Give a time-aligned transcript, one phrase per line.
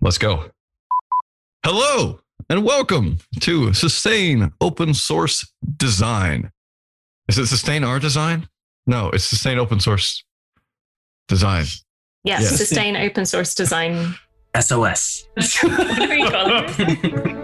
[0.00, 0.46] Let's go.
[1.64, 6.50] Hello and welcome to Sustain Open Source Design.
[7.28, 8.48] Is it Sustain Our Design?
[8.86, 10.24] No, it's Sustain Open Source
[11.28, 11.64] Design.
[12.24, 12.56] Yes, Yes.
[12.58, 14.14] sustain open source design.
[14.58, 15.26] SOS.
[15.62, 17.36] Whatever you call it.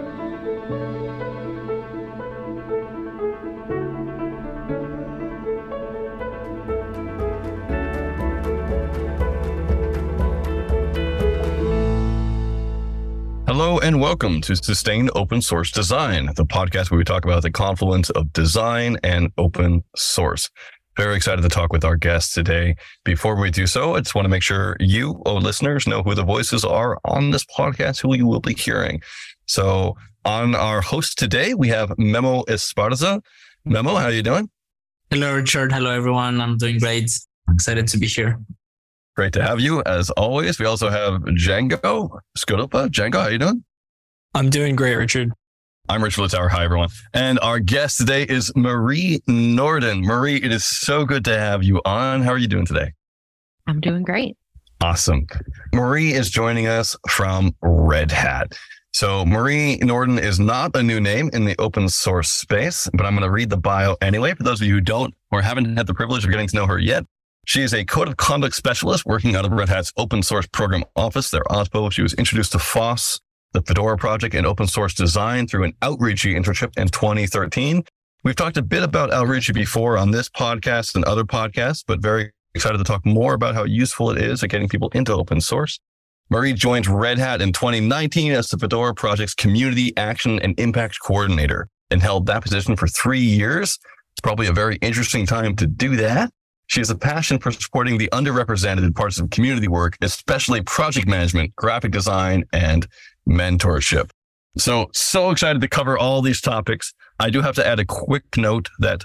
[13.59, 17.49] Hello and welcome to Sustain Open Source Design, the podcast where we talk about the
[17.49, 20.47] confluence of design and open source.
[20.95, 22.75] Very excited to talk with our guests today.
[23.03, 26.13] Before we do so, I just want to make sure you, oh listeners, know who
[26.13, 29.01] the voices are on this podcast, who you will be hearing.
[29.47, 33.21] So on our host today, we have Memo Esparza.
[33.65, 34.51] Memo, how are you doing?
[35.09, 35.71] Hello, Richard.
[35.71, 36.41] Hello, everyone.
[36.41, 37.09] I'm doing great.
[37.51, 38.39] Excited to be here.
[39.17, 40.59] Great to have you as always.
[40.59, 42.87] We also have Django Skodopa.
[42.87, 43.63] Django, how you doing?
[44.35, 45.31] I'm doing great, Richard.
[45.89, 46.51] I'm Rich Littauer.
[46.51, 46.89] Hi, everyone.
[47.15, 50.03] And our guest today is Marie Nordin.
[50.03, 52.21] Marie, it is so good to have you on.
[52.21, 52.93] How are you doing today?
[53.65, 54.37] I'm doing great.
[54.81, 55.25] Awesome.
[55.73, 58.55] Marie is joining us from Red Hat.
[58.93, 63.13] So Marie Nordin is not a new name in the open source space, but I'm
[63.13, 64.35] going to read the bio anyway.
[64.35, 66.67] For those of you who don't or haven't had the privilege of getting to know
[66.67, 67.03] her yet,
[67.47, 70.83] she is a code of conduct specialist working out of Red Hat's open source program
[70.97, 71.93] office, their OSPO.
[71.93, 73.21] She was introduced to FOSS,
[73.53, 77.85] the Fedora project and open source design through an Outreachy internship in 2013.
[78.25, 82.33] We've talked a bit about Outreachy before on this podcast and other podcasts, but very
[82.53, 85.79] excited to talk more about how useful it is at getting people into open source.
[86.29, 91.69] Marie joined Red Hat in 2019 as the Fedora project's community action and impact coordinator
[91.89, 93.79] and held that position for three years.
[94.11, 96.29] It's probably a very interesting time to do that.
[96.67, 101.55] She has a passion for supporting the underrepresented parts of community work, especially project management,
[101.55, 102.87] graphic design, and
[103.27, 104.09] mentorship.
[104.57, 106.93] So, so excited to cover all these topics.
[107.19, 109.01] I do have to add a quick note that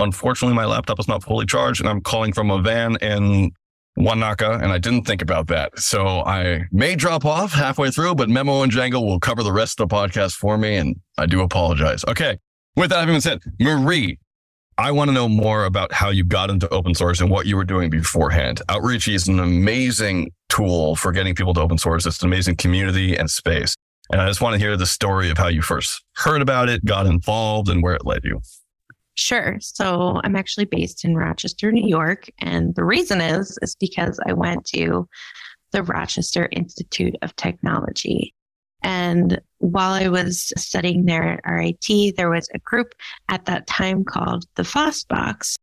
[0.00, 3.52] unfortunately my laptop is not fully charged and I'm calling from a van in
[3.96, 5.78] Wanaka and I didn't think about that.
[5.78, 9.80] So I may drop off halfway through, but Memo and Django will cover the rest
[9.80, 12.04] of the podcast for me and I do apologize.
[12.08, 12.38] Okay.
[12.74, 14.18] With that having been said, Marie,
[14.82, 17.56] I want to know more about how you got into open source and what you
[17.56, 18.60] were doing beforehand.
[18.68, 22.04] Outreach is an amazing tool for getting people to open source.
[22.04, 23.76] It's an amazing community and space.
[24.10, 26.84] And I just want to hear the story of how you first heard about it,
[26.84, 28.40] got involved, and where it led you.
[29.14, 29.56] Sure.
[29.60, 32.28] So I'm actually based in Rochester, New York.
[32.40, 35.08] And the reason is, is because I went to
[35.70, 38.34] the Rochester Institute of Technology.
[38.82, 42.94] And while I was studying there at RIT, there was a group
[43.28, 45.58] at that time called the FOSSBox.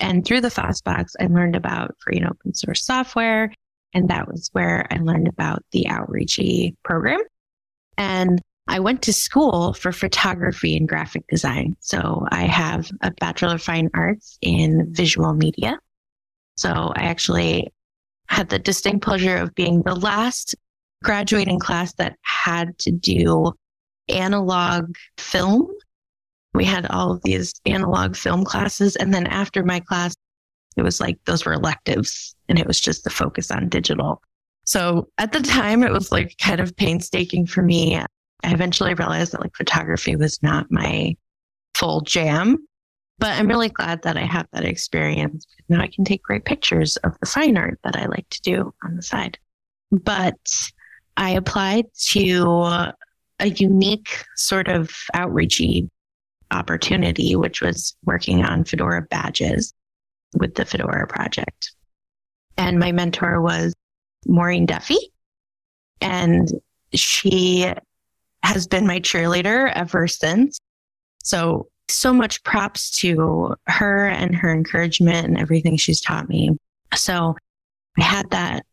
[0.00, 3.52] And through the FOSSBox, I learned about free and open source software.
[3.92, 7.20] And that was where I learned about the Outreachy program.
[7.96, 11.76] And I went to school for photography and graphic design.
[11.80, 15.78] So I have a Bachelor of Fine Arts in visual media.
[16.56, 17.72] So I actually
[18.28, 20.54] had the distinct pleasure of being the last
[21.04, 23.52] graduating class that had to do
[24.08, 25.68] analog film.
[26.54, 28.96] We had all of these analog film classes.
[28.96, 30.14] And then after my class,
[30.76, 34.20] it was like those were electives and it was just the focus on digital.
[34.64, 37.96] So at the time, it was like kind of painstaking for me.
[37.96, 38.06] I
[38.52, 41.16] eventually realized that like photography was not my
[41.74, 42.56] full jam,
[43.18, 45.46] but I'm really glad that I have that experience.
[45.68, 48.74] Now I can take great pictures of the fine art that I like to do
[48.82, 49.38] on the side.
[49.90, 50.34] But
[51.16, 52.92] I applied to
[53.40, 55.88] a unique sort of outreachy
[56.50, 59.72] opportunity, which was working on Fedora badges
[60.34, 61.72] with the Fedora project.
[62.56, 63.74] And my mentor was
[64.26, 64.98] Máirín Duffy.
[66.00, 66.48] And
[66.92, 67.72] she
[68.42, 70.58] has been my cheerleader ever since.
[71.22, 76.50] So, so much props to her and her encouragement and everything she's taught me.
[76.94, 77.36] So,
[77.98, 78.64] I had that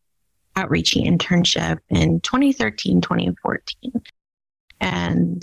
[0.56, 3.92] outreachy internship in 2013, 2014.
[4.80, 5.42] And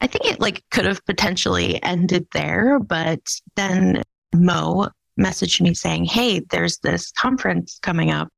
[0.00, 3.20] I think it like could have potentially ended there, but
[3.56, 4.02] then
[4.34, 4.88] Mo
[5.18, 8.28] messaged me saying, Hey, there's this conference coming up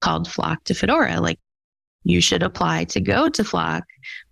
[0.00, 1.20] called Flock to Fedora.
[1.20, 1.38] Like,
[2.04, 3.84] you should apply to go to Flock.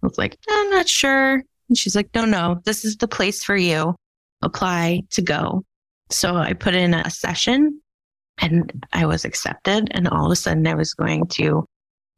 [0.03, 1.43] I was like, I'm not sure.
[1.69, 3.95] And she's like, No, no, this is the place for you.
[4.43, 5.65] Apply to go.
[6.11, 7.83] So I put in a session
[8.41, 9.89] and I was accepted.
[9.93, 11.65] And all of a sudden, I was going to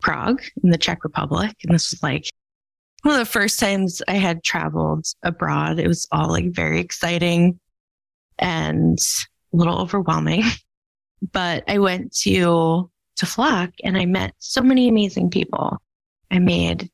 [0.01, 1.55] Prague in the Czech Republic.
[1.65, 2.25] And this was like
[3.03, 5.79] one of the first times I had traveled abroad.
[5.79, 7.59] It was all like very exciting
[8.39, 8.99] and
[9.53, 10.45] a little overwhelming.
[11.35, 15.77] But I went to to Flock and I met so many amazing people.
[16.31, 16.89] I made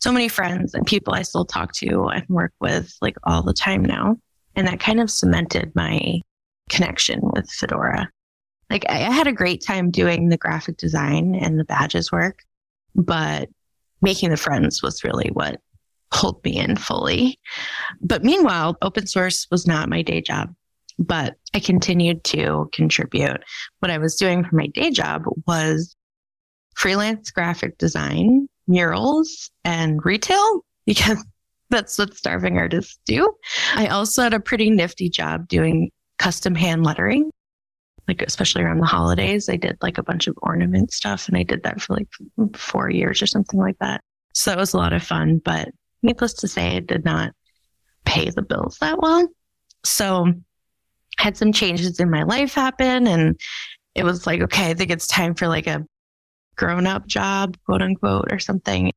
[0.00, 3.52] so many friends and people I still talk to and work with like all the
[3.52, 4.16] time now.
[4.56, 6.22] And that kind of cemented my
[6.70, 8.10] connection with Fedora.
[8.74, 12.40] Like I, I had a great time doing the graphic design and the badges work,
[12.96, 13.48] but
[14.02, 15.60] making the friends was really what
[16.10, 17.38] pulled me in fully.
[18.00, 20.52] But meanwhile, open source was not my day job,
[20.98, 23.44] but I continued to contribute.
[23.78, 25.94] What I was doing for my day job was
[26.74, 31.24] freelance graphic design, murals, and retail because
[31.70, 33.32] that's what starving artists do.
[33.76, 37.30] I also had a pretty nifty job doing custom hand lettering.
[38.06, 41.42] Like especially around the holidays, I did like a bunch of ornament stuff and I
[41.42, 42.08] did that for like
[42.56, 44.02] four years or something like that.
[44.34, 45.68] So that was a lot of fun, but
[46.02, 47.32] needless to say, it did not
[48.04, 49.26] pay the bills that well.
[49.84, 50.32] So
[51.16, 53.38] had some changes in my life happen and
[53.94, 55.84] it was like, okay, I think it's time for like a
[56.56, 58.92] grown up job, quote unquote, or something.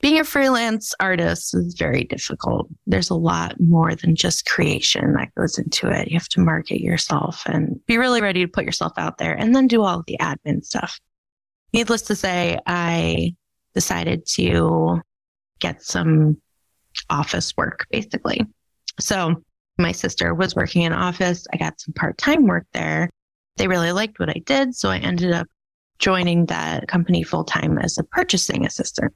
[0.00, 2.68] Being a freelance artist is very difficult.
[2.86, 6.08] There's a lot more than just creation that goes into it.
[6.08, 9.56] You have to market yourself and be really ready to put yourself out there and
[9.56, 11.00] then do all the admin stuff.
[11.72, 13.34] Needless to say, I
[13.74, 15.00] decided to
[15.60, 16.36] get some
[17.08, 18.44] office work basically.
[19.00, 19.42] So
[19.78, 21.46] my sister was working in office.
[21.52, 23.10] I got some part time work there.
[23.56, 24.74] They really liked what I did.
[24.74, 25.46] So I ended up
[25.98, 29.14] joining that company full time as a purchasing assistant.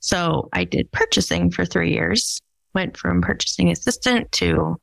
[0.00, 2.40] So I did purchasing for three years,
[2.74, 4.80] went from purchasing assistant to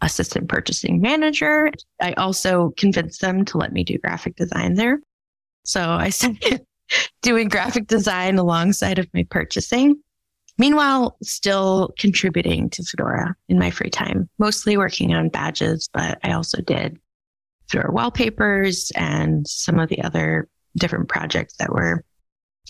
[0.00, 1.70] assistant purchasing manager.
[2.00, 5.00] I also convinced them to let me do graphic design there.
[5.64, 6.64] So I started
[7.22, 10.00] doing graphic design alongside of my purchasing.
[10.58, 16.32] Meanwhile, still contributing to Fedora in my free time, mostly working on badges, but I
[16.32, 16.98] also did
[17.68, 22.04] Fedora wallpapers and some of the other different projects that were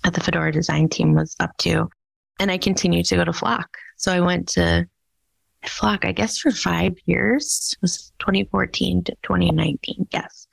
[0.05, 1.89] at the Fedora design team was up to.
[2.39, 3.77] And I continued to go to Flock.
[3.97, 4.87] So I went to
[5.67, 7.75] Flock, I guess, for five years.
[7.77, 10.09] It was 2014 to 2019.
[10.11, 10.49] Yes.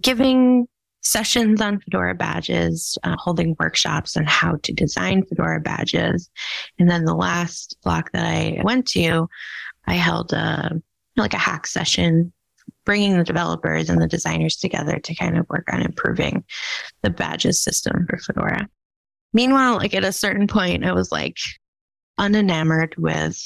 [0.00, 0.68] Giving
[1.02, 6.30] sessions on Fedora badges, uh, holding workshops on how to design Fedora badges.
[6.78, 9.28] And then the last Flock that I went to,
[9.86, 10.80] I held a,
[11.16, 12.32] like a hack session
[12.86, 16.42] bringing the developers and the designers together to kind of work on improving
[17.02, 18.66] the badges system for Fedora.
[19.34, 21.36] Meanwhile, like at a certain point, I was like
[22.18, 23.38] unenamored with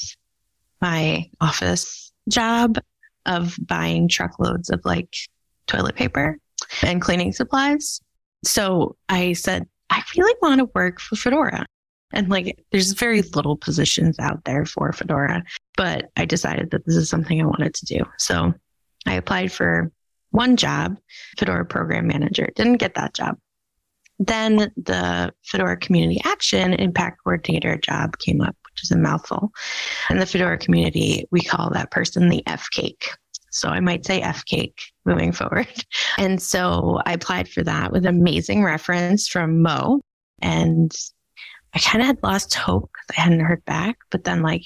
[0.79, 2.77] my office job
[3.25, 5.13] of buying truckloads of like
[5.67, 6.37] toilet paper
[6.81, 7.99] and cleaning supplies.
[8.45, 11.65] So I said, I really want to work for Fedora.
[12.13, 15.43] And like, there's very little positions out there for Fedora,
[15.77, 18.03] but I decided that this is something I wanted to do.
[18.17, 18.53] So
[19.05, 19.91] I applied for
[20.31, 20.97] one job,
[21.37, 23.37] Fedora program manager, didn't get that job.
[24.19, 29.51] Then the Fedora community action impact coordinator job came up, which is a mouthful.
[30.09, 32.95] In the Fedora community, we call that person the FCAIC.
[33.51, 34.73] So I might say FCAIC
[35.05, 35.67] moving forward.
[36.17, 40.01] And so I applied for that with amazing reference from Mo.
[40.41, 40.91] And
[41.73, 43.97] I kind of had lost hope because I hadn't heard back.
[44.11, 44.63] But then, like,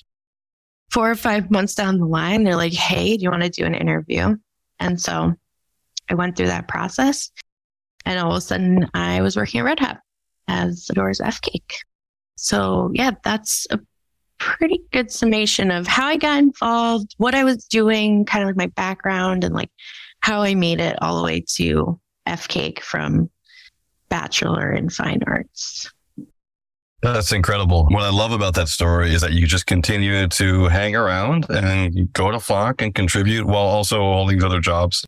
[0.95, 3.65] four or five months down the line, they're like, hey, do you want to do
[3.65, 4.33] an interview?
[4.79, 5.33] And so
[6.09, 7.31] I went through that process.
[8.05, 9.99] And all of a sudden, I was working at Red Hat
[10.47, 11.73] as Fedora's FCAIC.
[12.37, 13.79] So, yeah, that's a
[14.37, 18.55] pretty good summation of how I got involved, what I was doing, kind of like
[18.55, 19.71] my background, and like
[20.21, 23.29] how I made it all the way to FCAIC from
[24.07, 25.91] Bachelor in Fine Arts.
[27.01, 27.85] That's incredible.
[27.85, 32.11] What I love about that story is that you just continue to hang around and
[32.13, 35.05] go to Flock and contribute while also holding other jobs.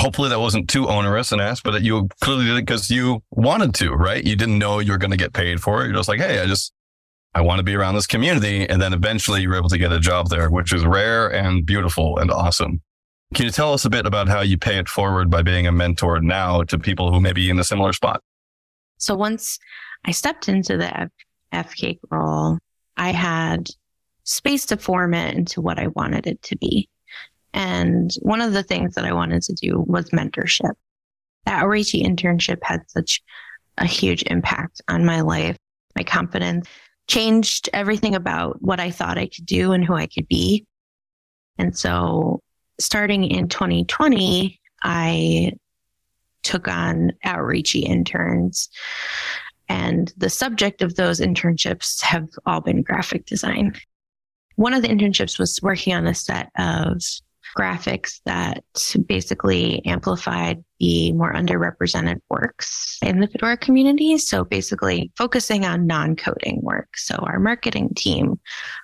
[0.00, 3.22] Hopefully that wasn't too onerous and asked, but that you clearly did it because you
[3.30, 4.24] wanted to, right?
[4.24, 5.86] You didn't know you were going to get paid for it.
[5.86, 6.72] You're just like, hey, I just,
[7.34, 8.68] I want to be around this community.
[8.68, 11.66] And then eventually you were able to get a job there, which is rare and
[11.66, 12.80] beautiful and awesome.
[13.34, 15.72] Can you tell us a bit about how you pay it forward by being a
[15.72, 18.22] mentor now to people who may be in a similar spot?
[18.98, 19.58] So once
[20.04, 21.10] I stepped into the
[21.52, 22.58] FCAIC role,
[22.96, 23.68] I had
[24.24, 26.88] space to form it into what I wanted it to be.
[27.52, 30.74] And one of the things that I wanted to do was mentorship.
[31.46, 33.22] That Outreachy internship had such
[33.78, 35.56] a huge impact on my life,
[35.96, 36.68] my confidence,
[37.08, 40.66] changed everything about what I thought I could do and who I could be.
[41.58, 42.40] And so
[42.78, 45.52] starting in 2020, I
[46.42, 48.68] took on Outreachy interns
[49.70, 53.72] and the subject of those internships have all been graphic design.
[54.56, 57.00] One of the internships was working on a set of
[57.56, 58.64] graphics that
[59.06, 64.18] basically amplified the more underrepresented works in the Fedora community.
[64.18, 66.88] So basically focusing on non-coding work.
[66.96, 68.40] So our marketing team,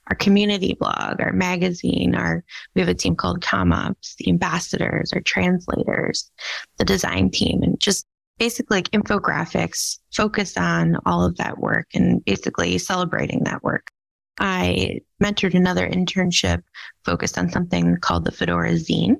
[0.08, 5.20] our community blog, our magazine, our we have a team called CommOps, the ambassadors, our
[5.20, 6.30] translators,
[6.78, 8.06] the design team, and just
[8.38, 13.90] basically like infographics focus on all of that work and basically celebrating that work.
[14.38, 16.62] I mentored another internship
[17.04, 19.16] focused on something called the Fedora Zine.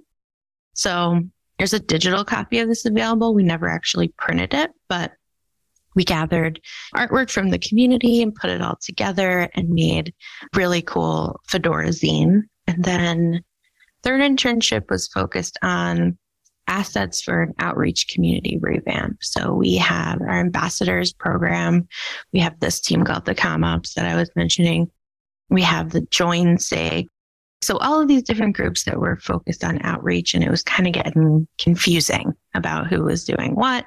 [0.75, 1.21] So
[1.59, 3.35] there's a digital copy of this available.
[3.35, 5.13] We never actually printed it, but
[5.95, 6.61] we gathered
[6.95, 10.13] artwork from the community and put it all together and made
[10.55, 12.43] really cool Fedora zine.
[12.67, 13.43] And then
[14.03, 16.19] third internship was focused on
[16.67, 19.23] assets for an outreach community revamp.
[19.23, 21.87] So we have our ambassadors program.
[22.33, 24.91] We have this team called the CommOps that I was mentioning.
[25.49, 27.09] We have the Join SIG.
[27.63, 30.87] So all of these different groups that were focused on outreach and it was kind
[30.87, 33.85] of getting confusing about who was doing what.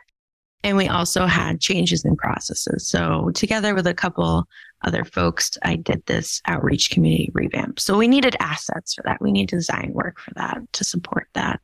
[0.63, 2.88] And we also had changes in processes.
[2.88, 4.45] So together with a couple
[4.83, 7.79] other folks, I did this outreach community revamp.
[7.79, 9.21] So we needed assets for that.
[9.21, 11.62] We need design work for that to support that.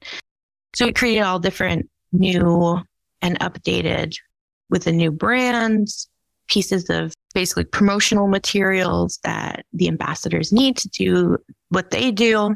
[0.76, 2.82] So we created all different new
[3.22, 4.16] and updated
[4.70, 6.10] with the new brands,
[6.48, 11.38] pieces of basically promotional materials that the ambassadors need to do
[11.70, 12.56] what they do.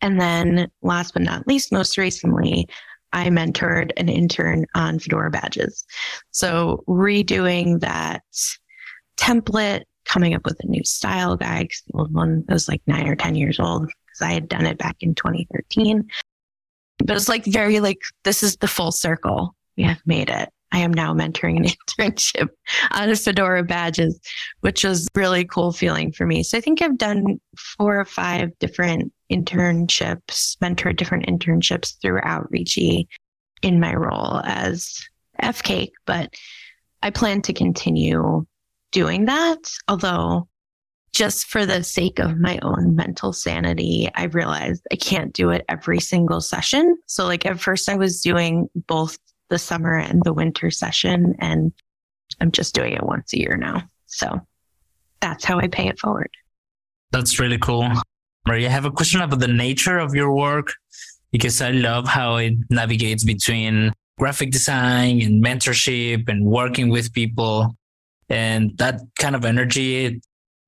[0.00, 2.68] And then last but not least, most recently,
[3.12, 5.84] I mentored an intern on Fedora badges.
[6.30, 8.22] So redoing that
[9.16, 13.08] template, coming up with a new style guide, because the old one was like nine
[13.08, 16.08] or 10 years old because I had done it back in 2013.
[16.98, 19.54] But it's like very like, this is the full circle.
[19.76, 20.48] We have made it.
[20.72, 21.66] I am now mentoring an
[21.98, 22.48] internship
[22.90, 24.18] on a Fedora badges,
[24.60, 26.42] which was really cool feeling for me.
[26.42, 33.06] So I think I've done four or five different internships, mentored different internships through Outreachy
[33.62, 35.02] in my role as
[35.42, 36.34] FCAIC, but
[37.02, 38.44] I plan to continue
[38.92, 39.58] doing that.
[39.88, 40.48] Although
[41.16, 45.64] just for the sake of my own mental sanity, I realized I can't do it
[45.66, 46.98] every single session.
[47.06, 49.16] So like at first I was doing both
[49.48, 51.72] the summer and the winter session and
[52.38, 53.84] I'm just doing it once a year now.
[54.04, 54.42] So
[55.20, 56.28] that's how I pay it forward.
[57.12, 57.90] That's really cool.
[58.46, 60.74] Maria, I have a question about the nature of your work
[61.32, 67.74] because I love how it navigates between graphic design and mentorship and working with people.
[68.28, 70.20] And that kind of energy,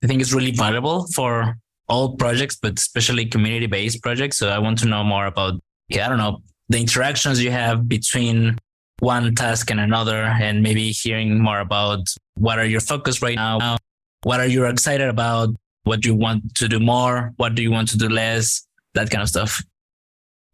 [0.02, 1.56] I think it's really valuable for
[1.88, 4.38] all projects, but especially community based projects.
[4.38, 5.54] So I want to know more about,
[5.88, 8.58] yeah, I don't know, the interactions you have between
[9.00, 12.00] one task and another, and maybe hearing more about
[12.34, 13.76] what are your focus right now?
[14.22, 15.50] What are you excited about?
[15.84, 17.32] What do you want to do more?
[17.36, 18.66] What do you want to do less?
[18.94, 19.62] That kind of stuff.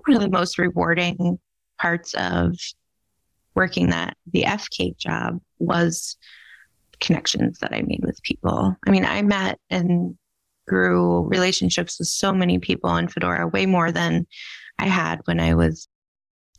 [0.05, 1.39] One of the most rewarding
[1.81, 2.55] parts of
[3.55, 6.17] working that the FCAIC job was
[7.05, 8.75] connections that I made with people.
[8.87, 10.17] I mean, I met and
[10.67, 14.27] grew relationships with so many people in Fedora, way more than
[14.79, 15.87] I had when I was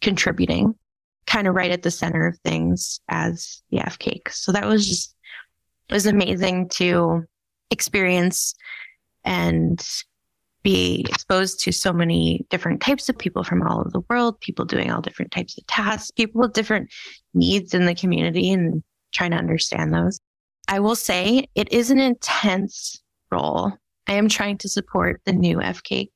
[0.02, 0.75] contributing,
[1.25, 4.32] kind of right at the center of things as the FCAIC.
[4.32, 5.16] So that was just,
[5.90, 7.24] it was amazing to
[7.72, 8.54] experience
[9.24, 9.84] and
[10.62, 14.66] be exposed to so many different types of people from all over the world, people
[14.66, 16.92] doing all different types of tasks, people with different
[17.34, 20.20] needs in the community and trying to understand those.
[20.67, 23.72] I will say it is an intense role.
[24.07, 26.10] I am trying to support the new FCAIC,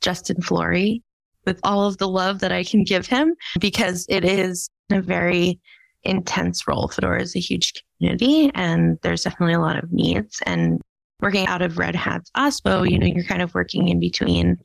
[0.00, 1.02] Justin Flory,
[1.46, 5.60] with all of the love that I can give him because it is a very
[6.02, 6.88] intense role.
[6.88, 10.40] Fedora is a huge community and there's definitely a lot of needs.
[10.44, 10.80] And
[11.20, 14.56] working out of Red Hat's OSPO, you know, you're kind of working in between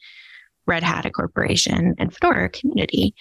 [0.68, 3.16] Red Hat, a corporation, and Fedora community.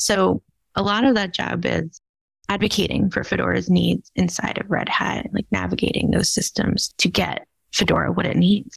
[0.00, 0.42] So
[0.74, 2.00] a lot of that job is
[2.48, 8.12] advocating for Fedora's needs inside of Red Hat, like navigating those systems to get Fedora
[8.12, 8.76] what it needs.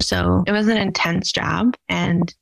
[0.00, 1.74] So it was an intense job.
[1.88, 2.32] And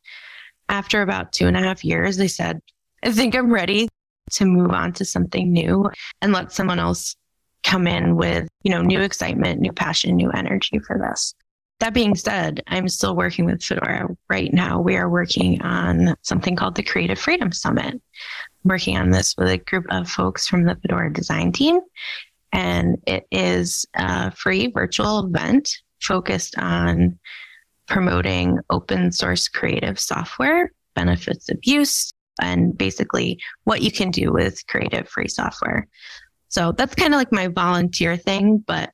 [0.69, 2.61] after about two and a half years, they said,
[3.03, 3.89] I think I'm ready
[4.33, 7.17] to move on to something new and let someone else
[7.63, 11.35] come in with, you know, new excitement, new passion, new energy for this.
[11.81, 14.81] That being said, I'm still working with Fedora right now.
[14.81, 17.95] We are working on something called the Creative Freedom Summit.
[17.95, 18.01] I'm
[18.65, 21.81] working on this with a group of folks from the Fedora design team.
[22.53, 27.19] And it is a free virtual event focused on
[27.87, 34.67] promoting open source creative software, benefits of use, and basically what you can do with
[34.67, 35.87] creative free software.
[36.49, 38.91] So that's kind of like my volunteer thing, but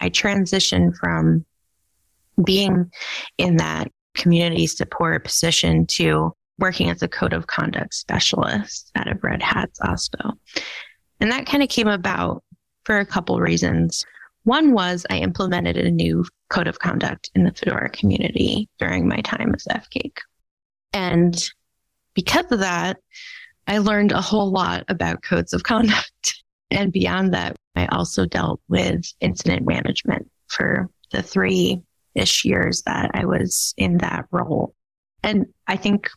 [0.00, 1.46] I transitioned from
[2.44, 2.90] being
[3.38, 9.22] in that community support position to working as a code of conduct specialist out of
[9.22, 10.32] Red Hat's OSPO.
[11.20, 12.42] And that kind of came about
[12.84, 14.04] for a couple reasons.
[14.44, 19.20] One was I implemented a new code of conduct in the Fedora community during my
[19.20, 20.12] time as FCAIC.
[20.92, 21.50] And
[22.14, 22.98] because of that,
[23.66, 26.34] I learned a whole lot about codes of conduct.
[26.70, 31.80] And beyond that, I also dealt with incident management for the three
[32.18, 34.74] ish years that I was in that role.
[35.22, 36.08] And I think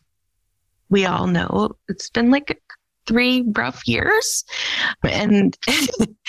[0.89, 2.61] we all know it's been like
[3.07, 4.43] three rough years.
[5.03, 5.57] And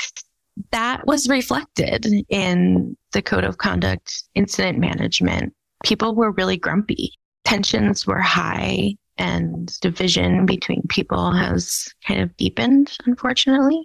[0.71, 5.55] that was reflected in the code of conduct incident management.
[5.85, 7.13] People were really grumpy.
[7.45, 13.83] Tensions were high and division between people has kind of deepened, unfortunately.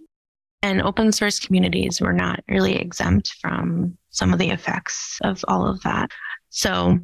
[0.67, 5.65] And open source communities were not really exempt from some of the effects of all
[5.65, 6.11] of that.
[6.49, 6.99] So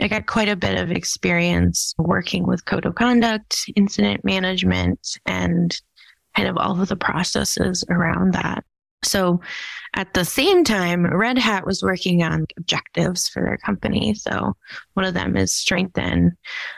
[0.00, 5.76] I got quite a bit of experience working with code of conduct, incident management, and
[6.36, 8.62] kind of all of the processes around that.
[9.02, 9.40] So
[9.96, 14.14] at the same time, Red Hat was working on objectives for their company.
[14.14, 14.54] So
[14.94, 16.36] one of them is strengthen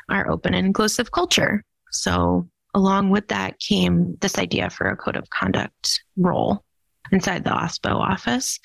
[0.09, 1.62] our open and inclusive culture.
[1.90, 6.64] So along with that came this idea for a code of conduct role
[7.12, 8.59] inside the OSPO office.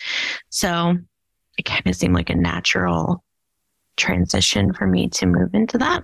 [0.49, 0.97] So
[1.57, 3.23] it kind of seemed like a natural
[3.97, 6.03] transition for me to move into that.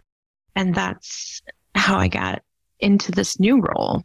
[0.56, 1.42] And that's
[1.74, 2.42] how I got
[2.80, 4.04] into this new role.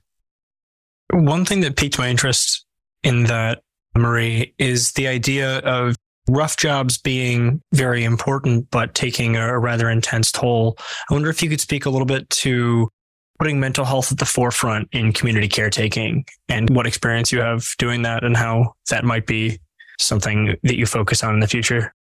[1.13, 2.65] One thing that piqued my interest
[3.03, 3.63] in that,
[3.97, 5.97] Marie, is the idea of
[6.29, 10.77] rough jobs being very important, but taking a rather intense toll.
[11.11, 12.89] I wonder if you could speak a little bit to
[13.41, 18.03] putting mental health at the forefront in community caretaking and what experience you have doing
[18.03, 19.59] that and how that might be
[19.99, 21.95] something that you focus on in the future.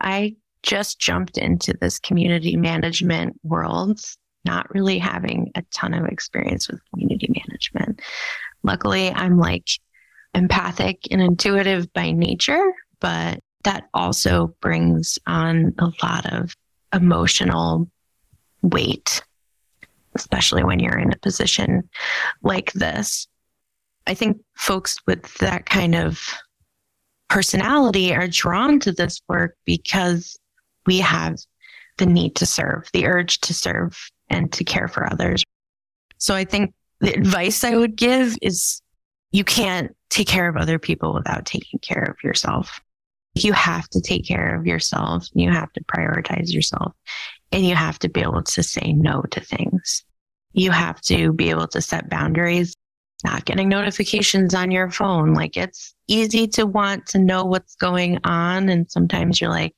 [0.00, 4.00] I just jumped into this community management world,
[4.44, 8.00] not really having a ton of experience with community management.
[8.62, 9.66] Luckily, I'm like
[10.32, 16.54] empathic and intuitive by nature, but that also brings on a lot of
[16.92, 17.90] emotional
[18.62, 19.24] weight,
[20.14, 21.88] especially when you're in a position
[22.42, 23.26] like this.
[24.06, 26.26] I think folks with that kind of
[27.28, 30.38] personality are drawn to this work because
[30.86, 31.38] we have
[31.98, 33.96] the need to serve, the urge to serve
[34.28, 35.44] and to care for others.
[36.18, 38.82] So I think the advice I would give is
[39.30, 42.80] you can't take care of other people without taking care of yourself.
[43.34, 45.26] You have to take care of yourself.
[45.32, 46.92] You have to prioritize yourself
[47.52, 50.04] and you have to be able to say no to things.
[50.52, 52.74] You have to be able to set boundaries,
[53.24, 55.34] not getting notifications on your phone.
[55.34, 58.68] Like it's easy to want to know what's going on.
[58.68, 59.76] And sometimes you're like,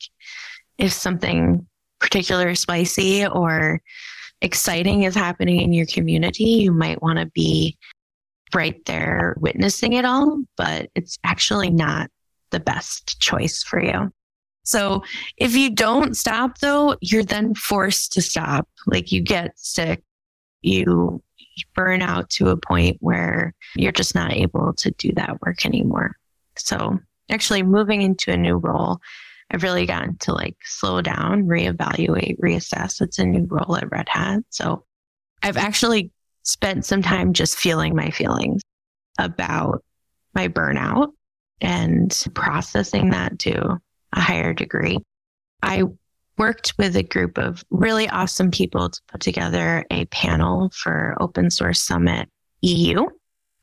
[0.78, 1.66] if something
[2.00, 3.80] particular spicy or
[4.40, 7.76] exciting is happening in your community, you might want to be
[8.54, 12.10] right there witnessing it all, but it's actually not
[12.50, 14.12] the best choice for you.
[14.64, 15.02] So
[15.36, 18.68] if you don't stop though, you're then forced to stop.
[18.86, 20.02] Like you get sick,
[20.62, 21.22] you
[21.74, 26.16] burn out to a point where you're just not able to do that work anymore.
[26.56, 26.98] So
[27.30, 29.00] actually moving into a new role
[29.50, 33.00] I've really gotten to like slow down, reevaluate, reassess.
[33.00, 34.42] It's a new role at Red Hat.
[34.50, 34.84] So
[35.42, 36.10] I've actually
[36.42, 38.62] spent some time just feeling my feelings
[39.18, 39.84] about
[40.34, 41.12] my burnout
[41.60, 43.78] and processing that to
[44.14, 44.98] a higher degree.
[45.62, 45.84] I
[46.38, 51.50] worked with a group of really awesome people to put together a panel for Open
[51.50, 52.28] Source Summit
[52.62, 53.06] EU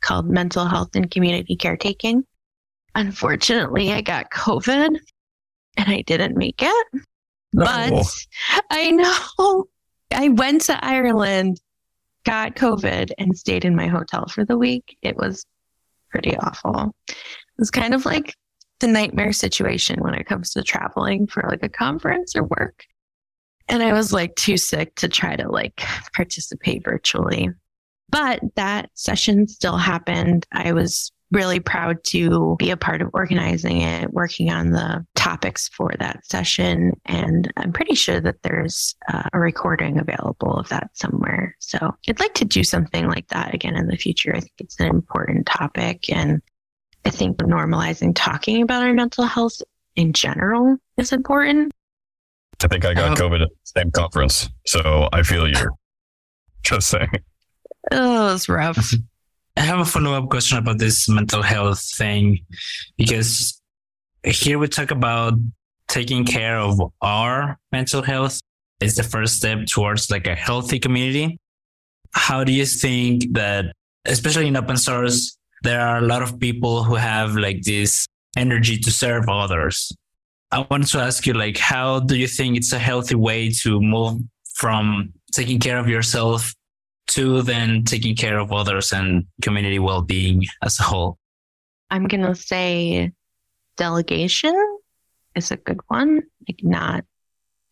[0.01, 2.23] called Mental Health and Community Caretaking.
[2.95, 4.97] Unfortunately, I got COVID
[5.77, 6.87] and I didn't make it.
[7.53, 7.65] No.
[7.65, 8.05] But
[8.69, 9.65] I know
[10.13, 11.59] I went to Ireland,
[12.25, 14.97] got COVID, and stayed in my hotel for the week.
[15.01, 15.45] It was
[16.09, 16.93] pretty awful.
[17.09, 17.15] It
[17.57, 18.35] was kind of like
[18.81, 22.85] the nightmare situation when it comes to traveling for like a conference or work.
[23.69, 25.81] And I was like too sick to try to like
[26.13, 27.49] participate virtually.
[28.09, 30.45] But that session still happened.
[30.51, 35.69] I was really proud to be a part of organizing it, working on the topics
[35.69, 36.91] for that session.
[37.05, 41.55] And I'm pretty sure that there's uh, a recording available of that somewhere.
[41.59, 44.35] So I'd like to do something like that again in the future.
[44.35, 46.09] I think it's an important topic.
[46.13, 46.41] And
[47.05, 49.61] I think normalizing talking about our mental health
[49.95, 51.71] in general is important.
[52.63, 54.49] I think I got um, COVID at the same conference.
[54.67, 55.71] So I feel you.
[56.63, 57.09] Just saying.
[57.91, 58.93] Oh, it's rough.
[59.57, 62.39] I have a follow up question about this mental health thing
[62.97, 63.61] because
[64.23, 65.33] here we talk about
[65.87, 68.39] taking care of our mental health
[68.79, 71.37] is the first step towards like a healthy community.
[72.13, 73.73] How do you think that,
[74.05, 78.77] especially in open source, there are a lot of people who have like this energy
[78.77, 79.91] to serve others.
[80.51, 83.79] I wanted to ask you, like, how do you think it's a healthy way to
[83.79, 84.21] move
[84.53, 86.53] from taking care of yourself
[87.07, 91.17] to then taking care of others and community well-being as a whole?
[91.89, 93.11] I'm going to say
[93.77, 94.55] delegation
[95.35, 97.05] is a good one, like not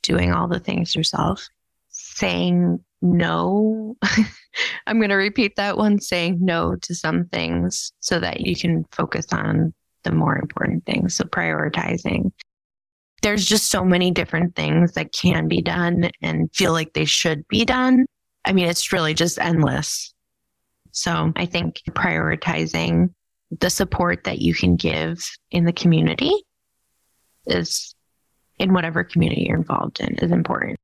[0.01, 1.47] doing all the things yourself,
[1.89, 3.97] saying no.
[4.87, 8.85] I'm going to repeat that one saying no to some things so that you can
[8.91, 11.15] focus on the more important things.
[11.15, 12.31] So prioritizing.
[13.21, 17.47] There's just so many different things that can be done and feel like they should
[17.49, 18.05] be done.
[18.45, 20.13] I mean, it's really just endless.
[20.91, 23.13] So I think prioritizing
[23.59, 25.19] the support that you can give
[25.51, 26.31] in the community
[27.45, 27.93] is
[28.57, 30.77] in whatever community you're involved in is important.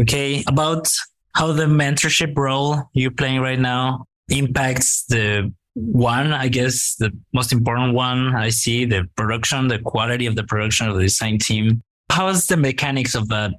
[0.00, 0.42] Okay.
[0.46, 0.88] About
[1.34, 7.52] how the mentorship role you're playing right now impacts the one, I guess the most
[7.52, 11.82] important one I see the production, the quality of the production of the design team.
[12.10, 13.52] How is the mechanics of that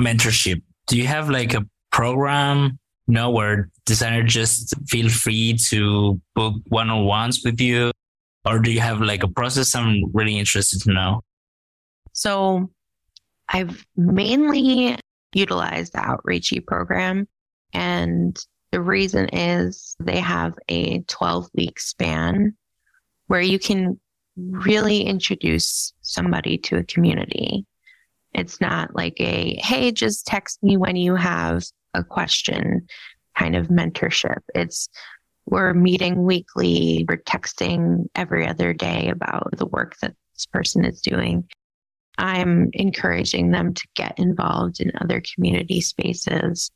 [0.00, 0.60] mentorship?
[0.88, 6.90] Do you have like a program, you where designers just feel free to book one
[6.90, 7.92] on ones with you?
[8.44, 9.74] Or do you have like a process?
[9.74, 11.22] I'm really interested to know.
[12.12, 12.70] So
[13.48, 14.98] I've mainly
[15.32, 17.26] utilized the Outreachy program.
[17.72, 18.38] And
[18.70, 22.56] the reason is they have a 12 week span
[23.26, 24.00] where you can
[24.36, 27.66] really introduce somebody to a community.
[28.34, 31.64] It's not like a, hey, just text me when you have
[31.94, 32.86] a question
[33.36, 34.40] kind of mentorship.
[34.54, 34.88] It's
[35.46, 41.00] we're meeting weekly, we're texting every other day about the work that this person is
[41.00, 41.44] doing.
[42.18, 46.70] I'm encouraging them to get involved in other community spaces.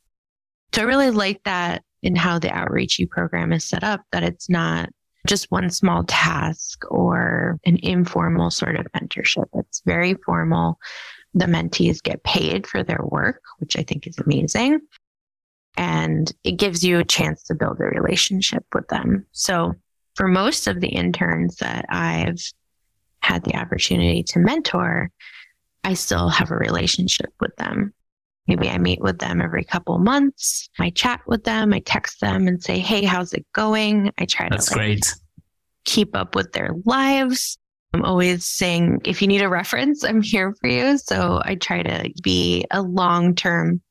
[0.73, 4.49] So I really like that in how the outreachy program is set up, that it's
[4.49, 4.89] not
[5.25, 9.45] just one small task or an informal sort of mentorship.
[9.53, 10.79] It's very formal.
[11.33, 14.79] The mentees get paid for their work, which I think is amazing.
[15.75, 19.25] And it gives you a chance to build a relationship with them.
[19.33, 19.73] So
[20.15, 22.41] for most of the interns that I've
[23.27, 25.11] had the opportunity to mentor,
[25.83, 27.93] I still have a relationship with them.
[28.47, 30.69] Maybe I meet with them every couple months.
[30.79, 31.73] I chat with them.
[31.73, 34.11] I text them and say, Hey, how's it going?
[34.17, 35.15] I try That's to like, great.
[35.83, 37.57] keep up with their lives.
[37.93, 40.97] I'm always saying, if you need a reference, I'm here for you.
[40.97, 43.81] So I try to be a long term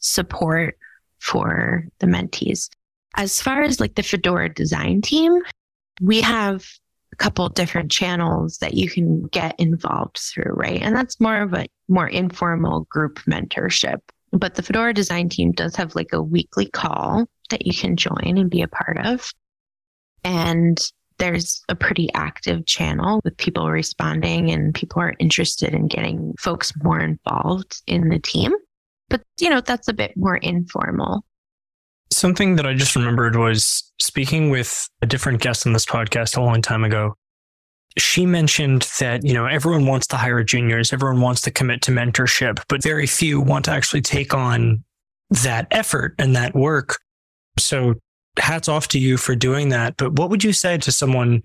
[0.00, 0.76] support
[1.20, 2.68] for the mentees.
[3.16, 5.32] As far as like the Fedora design team,
[6.00, 6.66] we have
[7.12, 10.80] a couple different channels that you can get involved through, right?
[10.80, 13.98] And that's more of a more informal group mentorship.
[14.32, 18.38] But the Fedora design team does have like a weekly call that you can join
[18.38, 19.30] and be a part of.
[20.24, 20.78] And
[21.18, 26.72] there's a pretty active channel with people responding and people are interested in getting folks
[26.82, 28.52] more involved in the team.
[29.10, 31.24] But, you know, that's a bit more informal.
[32.12, 36.42] Something that I just remembered was speaking with a different guest on this podcast a
[36.42, 37.14] long time ago.
[37.98, 41.90] She mentioned that, you know, everyone wants to hire juniors, everyone wants to commit to
[41.90, 44.84] mentorship, but very few want to actually take on
[45.30, 46.98] that effort and that work.
[47.58, 47.94] So
[48.38, 49.96] hats off to you for doing that.
[49.96, 51.42] But what would you say to someone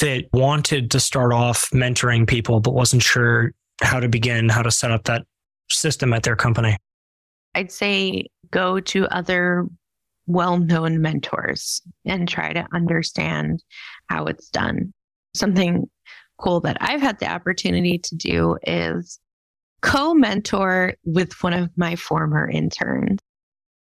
[0.00, 4.70] that wanted to start off mentoring people, but wasn't sure how to begin, how to
[4.70, 5.24] set up that
[5.70, 6.76] system at their company?
[7.54, 9.66] I'd say go to other
[10.26, 13.62] well known mentors and try to understand
[14.06, 14.92] how it's done.
[15.34, 15.90] Something
[16.38, 19.18] cool that I've had the opportunity to do is
[19.80, 23.18] co mentor with one of my former interns.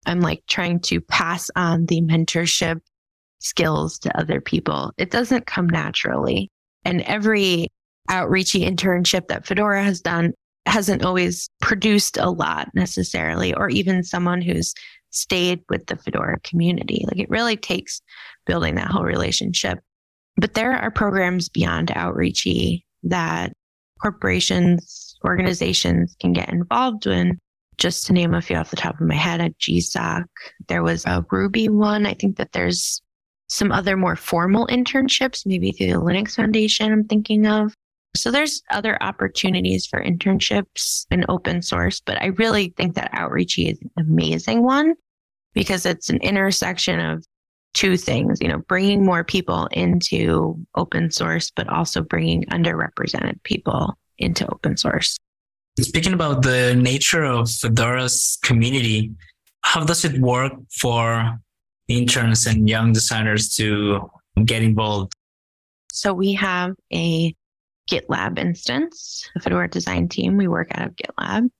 [0.07, 2.81] I'm like trying to pass on the mentorship
[3.41, 4.93] skills to other people.
[4.97, 6.51] It doesn't come naturally.
[6.85, 7.69] And every
[8.09, 10.33] outreachy internship that Fedora has done
[10.67, 14.75] hasn't always produced a lot necessarily, or even someone who's
[15.11, 17.05] stayed with the Fedora community.
[17.07, 18.01] Like it really takes
[18.47, 19.79] building that whole relationship.
[20.37, 23.53] But there are programs beyond outreachy that
[24.01, 27.39] corporations, organizations can get involved in.
[27.79, 30.25] Just to name a few off the top of my head, at GSOC,
[30.69, 32.07] there was a Ruby one.
[32.07, 33.01] I think that there's
[33.49, 37.75] some other more formal internships, maybe through the Linux Foundation, I'm thinking of.
[38.15, 43.73] So there's other opportunities for internships in open source, but I really think that Outreachy
[43.73, 44.95] is an amazing one
[45.55, 47.25] because it's an intersection of
[47.75, 53.97] two things, you know, bringing more people into open source, but also bringing underrepresented people
[54.19, 55.17] into open source.
[55.81, 59.11] Speaking about the nature of Fedora's community,
[59.63, 61.39] how does it work for
[61.89, 64.11] interns and young designers to
[64.45, 65.15] get involved?
[65.93, 67.35] So we have a
[67.91, 70.37] GitLab instance, the Fedora design team.
[70.37, 71.51] We work out of GitLab.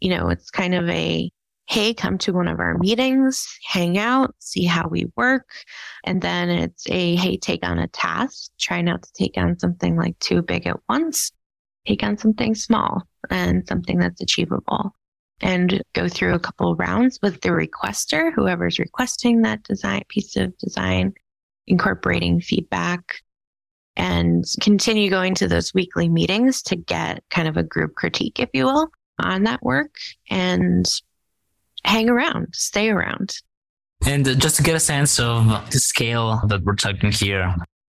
[0.00, 1.30] You know, it's kind of a
[1.68, 5.50] hey, come to one of our meetings, hang out, see how we work.
[6.04, 8.50] And then it's a hey, take on a task.
[8.58, 11.30] Try not to take on something like too big at once.
[11.86, 14.94] Take on something small and something that's achievable.
[15.40, 20.56] And go through a couple rounds with the requester, whoever's requesting that design piece of
[20.58, 21.12] design,
[21.66, 23.20] incorporating feedback
[23.98, 28.48] and continue going to those weekly meetings to get kind of a group critique, if
[28.54, 29.94] you will, on that work
[30.30, 30.86] and
[31.84, 33.36] hang around, stay around.
[34.06, 37.54] And just to get a sense of the scale that we're talking here,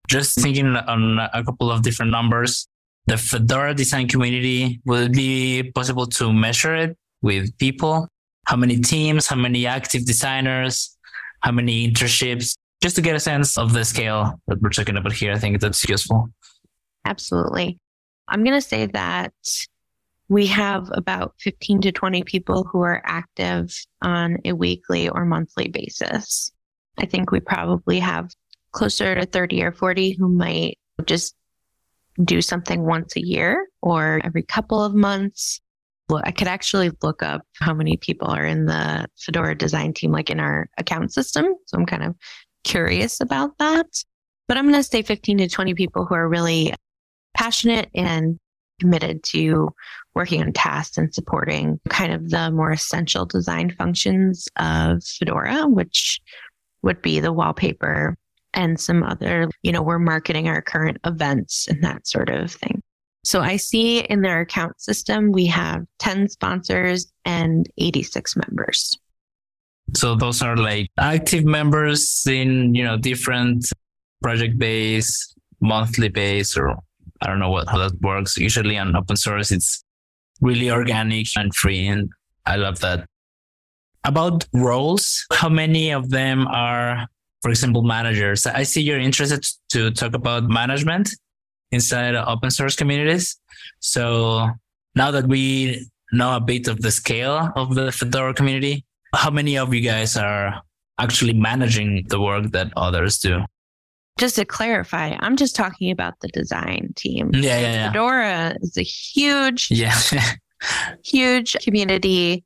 [0.09, 2.67] just thinking on a couple of different numbers,
[3.07, 8.09] the Fedora design community, will it be possible to measure it with people?
[8.47, 10.97] How many teams, how many active designers,
[11.41, 12.57] how many internships?
[12.83, 15.61] Just to get a sense of the scale that we're talking about here, I think
[15.61, 16.29] that's useful.
[17.05, 17.79] Absolutely.
[18.29, 19.35] I'm going to say that
[20.29, 25.69] we have about 15 to 20 people who are active on a weekly or monthly
[25.69, 26.53] basis.
[26.99, 28.31] I think we probably have
[28.73, 31.35] closer to 30 or 40 who might just
[32.23, 35.61] do something once a year or every couple of months.
[36.25, 40.29] I could actually look up how many people are in the Fedora design team, like
[40.29, 41.47] in our account system.
[41.67, 42.17] So I'm kind of
[42.65, 43.87] curious about that.
[44.49, 46.75] But I'm going to say 15 to 20 people who are really
[47.35, 48.39] passionate and
[48.81, 49.69] committed to
[50.15, 56.21] working on tasks and supporting kind of the more essential design functions of Fedora, which
[56.83, 58.17] would be the wallpaper
[58.55, 62.83] and some other, you know, we're marketing our current events and that sort of thing.
[63.23, 68.99] So I see in their account system, we have 10 sponsors and 86 members.
[69.95, 73.67] So those are like active members in, you know, different
[74.23, 76.77] project base, monthly base, or
[77.21, 78.37] I don't know what how that works.
[78.37, 79.83] Usually on open source, it's
[80.41, 81.87] really organic and free.
[81.87, 82.11] And
[82.47, 83.07] I love that.
[84.05, 87.07] About roles, how many of them are,
[87.43, 88.47] for example, managers?
[88.47, 91.11] I see you're interested to talk about management
[91.71, 93.39] inside open source communities.
[93.81, 94.49] So
[94.95, 99.59] now that we know a bit of the scale of the Fedora community, how many
[99.59, 100.61] of you guys are
[100.99, 103.41] actually managing the work that others do?
[104.19, 107.31] Just to clarify, I'm just talking about the design team.
[107.33, 107.87] Yeah, yeah, yeah.
[107.93, 109.99] Fedora is a huge, Yeah.
[111.05, 112.45] huge community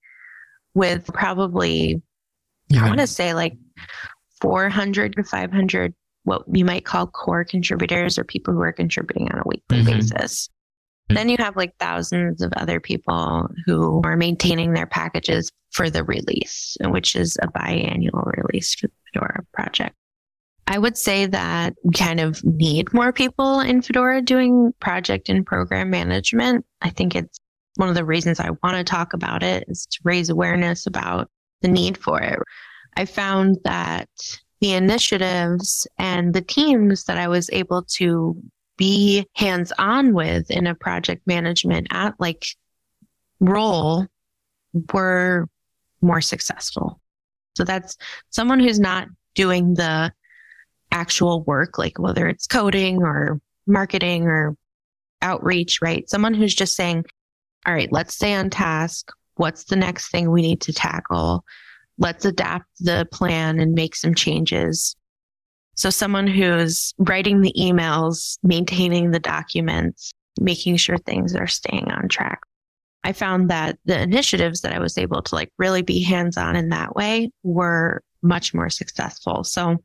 [0.75, 2.01] with probably,
[2.77, 3.55] I want to say like
[4.41, 9.41] 400 to 500, what you might call core contributors or people who are contributing on
[9.41, 9.87] a weekly Mhm.
[9.87, 10.49] basis.
[11.09, 16.05] Then you have like thousands of other people who are maintaining their packages for the
[16.05, 19.95] release, which is a biannual release for the Fedora project.
[20.67, 25.45] I would say that we kind of need more people in Fedora doing project and
[25.45, 26.65] program management.
[26.81, 27.39] I think it's
[27.77, 31.29] one of the reasons I want to talk about it is to raise awareness about
[31.61, 32.39] the need for it.
[32.97, 34.09] I found that
[34.61, 38.41] the initiatives and the teams that I was able to
[38.77, 42.45] be hands on with in a project management at like
[43.41, 44.07] role
[44.93, 45.49] were
[46.01, 47.01] more successful.
[47.57, 47.97] So that's
[48.31, 50.13] someone who's not doing the
[50.91, 54.57] actual work, like whether it's coding or marketing or
[55.23, 56.09] outreach, right?
[56.09, 57.05] Someone who's just saying,
[57.67, 59.11] all right, let's stay on task.
[59.37, 61.45] What's the next thing we need to tackle?
[61.99, 64.97] Let's adapt the plan and make some changes.
[65.75, 72.09] So someone who's writing the emails, maintaining the documents, making sure things are staying on
[72.09, 72.41] track.
[73.03, 76.57] I found that the initiatives that I was able to like really be hands on
[76.57, 79.45] in that way were much more successful.
[79.45, 79.77] So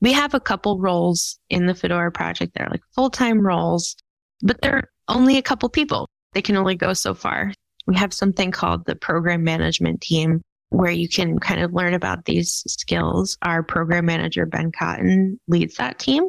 [0.00, 3.96] we have a couple roles in the Fedora project that are like full time roles,
[4.42, 6.08] but they're only a couple people.
[6.32, 7.52] They can only go so far.
[7.86, 12.24] We have something called the program management team where you can kind of learn about
[12.24, 13.38] these skills.
[13.42, 16.24] Our program manager, Ben Cotton, leads that team.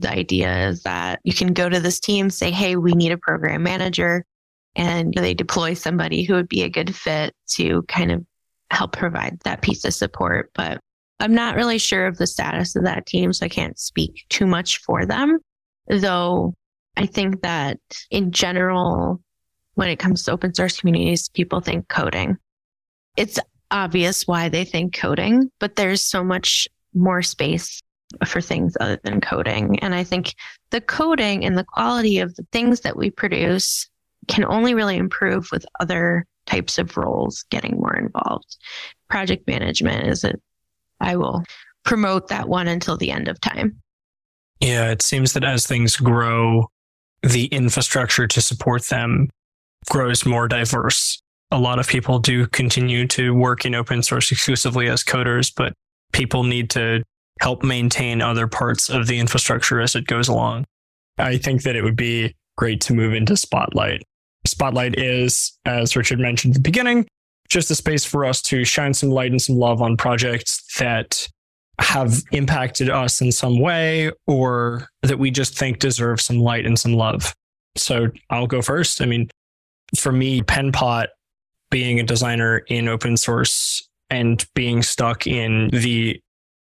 [0.00, 3.18] The idea is that you can go to this team, say, Hey, we need a
[3.18, 4.24] program manager.
[4.76, 8.24] And they deploy somebody who would be a good fit to kind of
[8.70, 10.50] help provide that piece of support.
[10.54, 10.78] But
[11.18, 14.46] I'm not really sure of the status of that team, so I can't speak too
[14.46, 15.38] much for them.
[15.88, 16.54] Though
[16.96, 17.78] I think that
[18.10, 19.20] in general,
[19.74, 22.36] when it comes to open source communities, people think coding.
[23.18, 23.38] It's
[23.72, 27.82] obvious why they think coding, but there's so much more space
[28.24, 29.80] for things other than coding.
[29.80, 30.34] And I think
[30.70, 33.90] the coding and the quality of the things that we produce
[34.28, 38.56] can only really improve with other types of roles getting more involved.
[39.10, 40.24] Project management is
[41.00, 41.42] I will
[41.84, 43.80] promote that one until the end of time.
[44.60, 46.68] Yeah, it seems that as things grow,
[47.22, 49.28] the infrastructure to support them
[49.90, 51.20] grows more diverse.
[51.50, 55.72] A lot of people do continue to work in open source exclusively as coders, but
[56.12, 57.02] people need to
[57.40, 60.66] help maintain other parts of the infrastructure as it goes along.
[61.18, 64.02] I think that it would be great to move into Spotlight.
[64.46, 67.06] Spotlight is, as Richard mentioned at the beginning,
[67.48, 71.28] just a space for us to shine some light and some love on projects that
[71.80, 76.78] have impacted us in some way or that we just think deserve some light and
[76.78, 77.34] some love.
[77.76, 79.00] So I'll go first.
[79.00, 79.30] I mean,
[79.96, 81.06] for me, Penpot
[81.70, 86.20] being a designer in open source and being stuck in the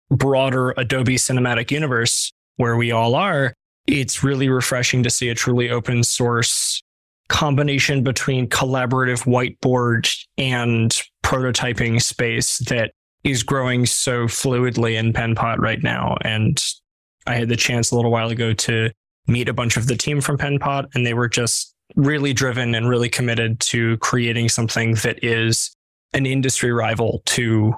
[0.10, 3.54] broader Adobe cinematic universe where we all are,
[3.88, 6.82] it's really refreshing to see a truly open source
[7.30, 12.91] combination between collaborative whiteboard and prototyping space that
[13.23, 16.17] is growing so fluidly in Penpot right now.
[16.21, 16.62] And
[17.27, 18.91] I had the chance a little while ago to
[19.27, 22.88] meet a bunch of the team from Penpot, and they were just really driven and
[22.88, 25.75] really committed to creating something that is
[26.13, 27.73] an industry rival to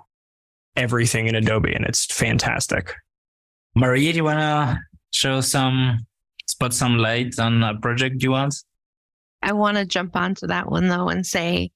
[0.75, 2.93] everything in Adobe, and it's fantastic.
[3.75, 4.79] Maria, do you want to
[5.11, 6.05] show some,
[6.47, 8.55] spot some light on a project you want?
[9.41, 11.71] I want to jump onto that one though and say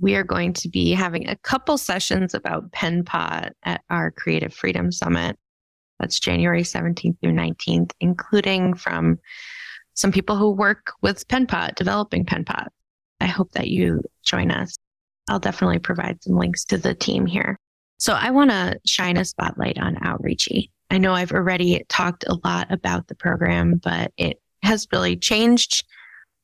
[0.00, 4.92] we are going to be having a couple sessions about PenPot at our Creative Freedom
[4.92, 5.36] Summit.
[5.98, 9.18] That's January 17th through 19th, including from
[9.98, 12.68] some people who work with PenPot, developing PenPot.
[13.20, 14.76] I hope that you join us.
[15.28, 17.58] I'll definitely provide some links to the team here.
[17.98, 20.70] So I want to shine a spotlight on Outreachy.
[20.88, 25.84] I know I've already talked a lot about the program, but it has really changed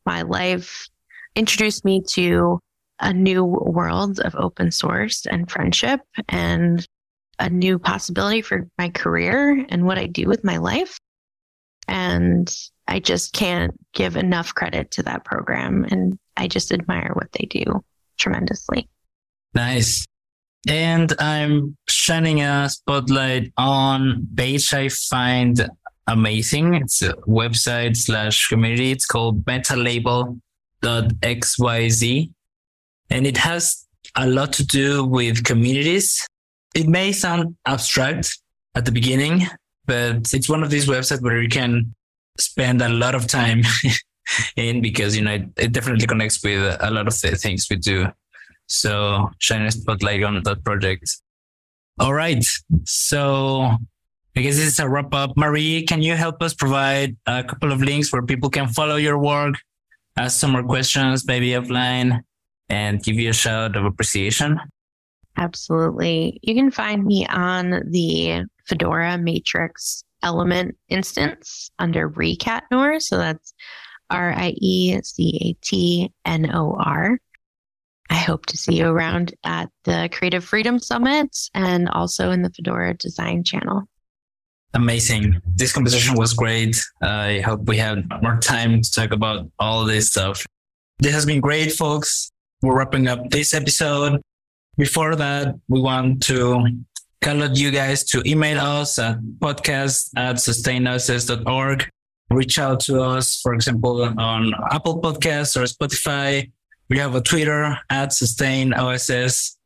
[0.05, 0.89] my life,
[1.37, 2.59] introduced me to
[2.99, 6.85] a new world of open source and friendship and
[7.39, 10.99] a new possibility for my career and what I do with my life.
[11.89, 12.55] And
[12.87, 15.85] I just can't give enough credit to that program.
[15.91, 17.85] And I just admire what they do
[18.19, 18.89] tremendously.
[19.55, 20.07] Nice.
[20.69, 25.69] And I'm shining a spotlight on page I find
[26.07, 26.75] amazing.
[26.75, 28.91] It's a website slash community.
[28.91, 32.31] It's called metalabel.xyz.
[33.11, 36.27] And it has a lot to do with communities.
[36.75, 38.39] It may sound abstract
[38.75, 39.47] at the beginning,
[39.87, 41.95] but it's one of these websites where you can
[42.39, 43.63] spend a lot of time
[44.57, 47.77] in because, you know, it, it definitely connects with a lot of the things we
[47.77, 48.07] do.
[48.67, 51.05] So shine a spotlight on that project.
[51.99, 52.45] All right.
[52.85, 53.77] So
[54.37, 55.37] I guess this is a wrap up.
[55.37, 59.19] Marie, can you help us provide a couple of links where people can follow your
[59.19, 59.55] work,
[60.17, 62.21] ask some more questions, maybe offline,
[62.69, 64.59] and give you a shout of appreciation?
[65.37, 66.41] Absolutely.
[66.43, 73.01] You can find me on the Fedora Matrix element instance under riecatnor.
[73.01, 73.55] So that's
[74.11, 77.19] R I E C A T N O R.
[78.11, 82.51] I hope to see you around at the Creative Freedom Summit and also in the
[82.51, 83.85] Fedora Design channel.
[84.75, 85.41] Amazing.
[85.55, 86.77] This conversation was great.
[87.01, 90.45] I hope we have more time to talk about all this stuff.
[90.99, 92.31] This has been great, folks.
[92.61, 94.21] We're wrapping up this episode.
[94.77, 96.67] Before that, we want to
[97.25, 101.89] call on you guys to email us at podcast at sustainoss.org.
[102.31, 106.51] Reach out to us, for example, on Apple Podcasts or Spotify
[106.89, 109.57] we have a Twitter at sustainoss.